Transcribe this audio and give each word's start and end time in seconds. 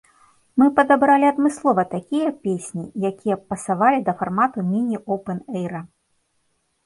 Мы 0.59 0.65
падабралі 0.77 1.25
адмыслова 1.33 1.83
такія 1.95 2.29
песні, 2.47 2.85
якія 3.09 3.35
б 3.41 3.53
пасавалі 3.53 3.99
да 4.07 4.13
фармату 4.21 4.59
міні-опэн-эйра. 4.71 5.81